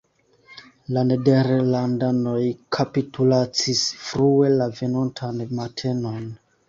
[0.95, 2.41] La nederlandanoj
[2.77, 6.31] kapitulacis frue la venontan matenon.